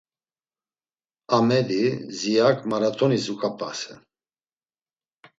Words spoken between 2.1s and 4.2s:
Ziyak maratonis uǩapasen.